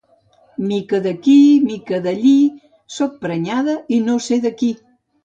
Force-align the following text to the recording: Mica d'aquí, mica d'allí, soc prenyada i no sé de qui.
Mica 0.69 1.01
d'aquí, 1.01 1.35
mica 1.65 1.99
d'allí, 2.05 2.31
soc 2.97 3.21
prenyada 3.27 3.77
i 3.99 4.01
no 4.09 4.17
sé 4.31 4.41
de 4.49 4.53
qui. 4.63 4.71